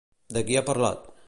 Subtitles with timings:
[0.37, 1.09] De qui ha parlat?